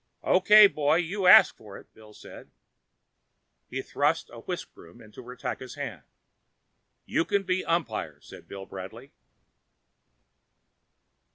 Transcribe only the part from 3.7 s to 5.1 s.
thrust a whiskbroom